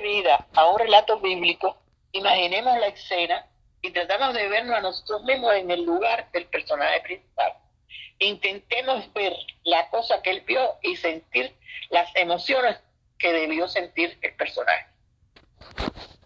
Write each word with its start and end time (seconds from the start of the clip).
vida 0.00 0.46
a 0.54 0.66
un 0.68 0.78
relato 0.78 1.20
bíblico, 1.20 1.76
imaginemos 2.12 2.78
la 2.78 2.88
escena 2.88 3.46
y 3.80 3.90
tratamos 3.90 4.34
de 4.34 4.48
vernos 4.48 4.76
a 4.76 4.80
nosotros 4.80 5.24
mismos 5.24 5.54
en 5.54 5.70
el 5.70 5.84
lugar 5.84 6.30
del 6.32 6.46
personaje 6.46 7.00
principal. 7.00 7.54
Intentemos 8.18 9.12
ver 9.12 9.34
la 9.64 9.88
cosa 9.90 10.22
que 10.22 10.30
él 10.30 10.42
vio 10.42 10.76
y 10.82 10.96
sentir 10.96 11.56
las 11.90 12.14
emociones 12.14 12.78
que 13.18 13.32
debió 13.32 13.68
sentir 13.68 14.18
el 14.22 14.34
personaje. 14.36 14.91